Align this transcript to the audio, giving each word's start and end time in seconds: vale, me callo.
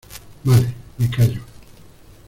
vale, 0.43 0.73
me 0.97 1.07
callo. 1.11 1.41